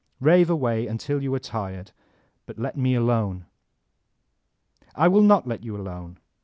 [0.19, 1.91] Rave away until you are tired,
[2.47, 3.43] but let me akme.''
[4.97, 6.17] *1 will not let you alone.